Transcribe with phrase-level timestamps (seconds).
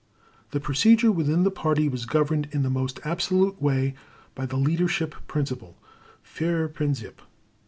[0.49, 3.93] The procedure within the Party was governed in the most absolute way
[4.33, 5.77] by the "Leadership Principle"
[6.25, 7.17] (Führerprinzip).